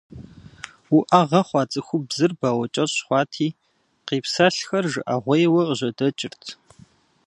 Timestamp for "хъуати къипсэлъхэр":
3.05-4.85